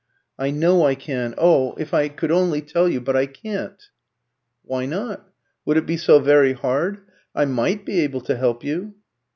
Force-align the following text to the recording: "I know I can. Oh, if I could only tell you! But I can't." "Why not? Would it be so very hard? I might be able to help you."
"I 0.39 0.49
know 0.49 0.83
I 0.83 0.95
can. 0.95 1.35
Oh, 1.37 1.75
if 1.75 1.93
I 1.93 2.07
could 2.09 2.31
only 2.31 2.59
tell 2.61 2.89
you! 2.89 2.99
But 2.99 3.15
I 3.15 3.27
can't." 3.27 3.79
"Why 4.63 4.87
not? 4.87 5.29
Would 5.63 5.77
it 5.77 5.85
be 5.85 5.95
so 5.97 6.17
very 6.17 6.53
hard? 6.53 7.01
I 7.35 7.45
might 7.45 7.85
be 7.85 7.99
able 7.99 8.21
to 8.21 8.35
help 8.35 8.63
you." 8.63 8.95